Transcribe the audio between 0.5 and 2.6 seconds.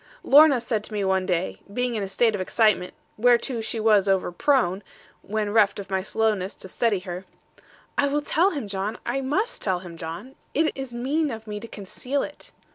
said to me one day, being in a state of